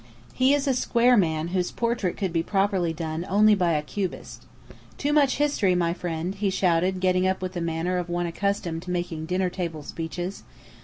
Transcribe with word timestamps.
He 0.33 0.55
is 0.55 0.67
a 0.67 0.73
square 0.73 1.15
man 1.15 1.49
whose 1.49 1.69
portrait 1.71 2.17
could 2.17 2.33
be 2.33 2.41
properly 2.41 2.91
done 2.91 3.23
only 3.29 3.53
by 3.53 3.73
a 3.73 3.83
Cubist. 3.83 4.47
"Too 4.97 5.13
much 5.13 5.35
history, 5.35 5.75
my 5.75 5.93
friend!" 5.93 6.33
he 6.33 6.49
shouted, 6.49 6.99
getting 6.99 7.27
up 7.27 7.39
with 7.39 7.53
the 7.53 7.61
manner 7.61 7.99
of 7.99 8.09
one 8.09 8.25
accustomed 8.25 8.81
to 8.81 8.89
making 8.89 9.27
dinner 9.27 9.51
table 9.51 9.83
speeches. 9.83 10.41